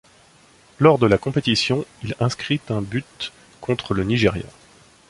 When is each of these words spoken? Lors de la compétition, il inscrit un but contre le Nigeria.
Lors 0.79 0.97
de 0.97 1.05
la 1.05 1.19
compétition, 1.19 1.85
il 2.01 2.15
inscrit 2.19 2.59
un 2.69 2.81
but 2.81 3.31
contre 3.61 3.93
le 3.93 4.03
Nigeria. 4.03 4.47